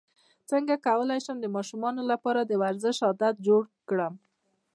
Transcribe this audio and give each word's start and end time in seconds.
څنګه 0.49 0.75
کولی 0.87 1.19
شم 1.25 1.37
د 1.41 1.47
ماشومانو 1.55 2.01
لپاره 2.11 2.41
د 2.43 2.51
ورزش 2.61 2.97
عادت 3.07 3.35
جوړ 3.47 3.61
کړم 3.89 4.13